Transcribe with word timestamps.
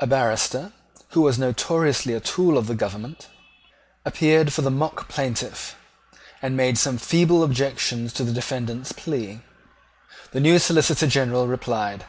A 0.00 0.06
barrister, 0.06 0.74
who 1.12 1.22
was 1.22 1.38
notoriously 1.38 2.12
a 2.12 2.20
tool 2.20 2.58
of 2.58 2.66
the 2.66 2.74
government, 2.74 3.28
appeared 4.04 4.52
for 4.52 4.60
the 4.60 4.70
mock 4.70 5.08
plaintiff, 5.08 5.76
and 6.42 6.58
made 6.58 6.76
some 6.76 6.98
feeble 6.98 7.42
objections 7.42 8.12
to 8.12 8.22
the 8.22 8.34
defendant's 8.34 8.92
plea. 8.92 9.40
The 10.32 10.40
new 10.40 10.58
Solicitor 10.58 11.06
General 11.06 11.46
replied. 11.46 12.04